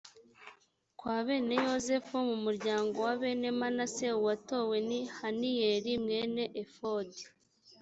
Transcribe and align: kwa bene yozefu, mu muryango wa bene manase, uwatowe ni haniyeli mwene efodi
kwa 0.99 1.15
bene 1.25 1.53
yozefu, 1.67 2.15
mu 2.29 2.37
muryango 2.45 2.95
wa 3.05 3.13
bene 3.21 3.47
manase, 3.59 4.07
uwatowe 4.19 4.77
ni 4.87 4.99
haniyeli 5.17 5.91
mwene 6.03 6.43
efodi 6.61 7.21